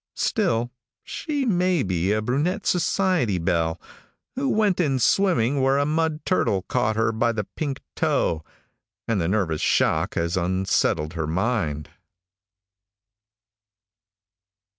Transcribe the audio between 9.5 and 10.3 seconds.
shock